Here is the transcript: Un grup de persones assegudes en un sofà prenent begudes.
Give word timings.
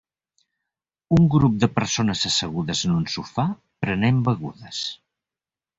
Un 1.17 1.27
grup 1.35 1.59
de 1.65 1.69
persones 1.75 2.25
assegudes 2.31 2.83
en 2.89 2.99
un 3.03 3.07
sofà 3.17 3.49
prenent 3.87 4.27
begudes. 4.31 4.83